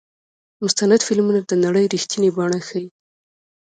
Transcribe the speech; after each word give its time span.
مستند 0.63 1.01
فلمونه 1.07 1.39
د 1.43 1.51
نړۍ 1.65 1.85
رښتینې 1.93 2.29
بڼه 2.37 2.59
ښيي. 2.67 2.85